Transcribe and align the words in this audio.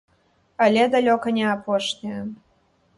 Але 0.65 0.87
далёка 0.97 1.27
не 1.37 1.45
апошняе. 1.53 2.21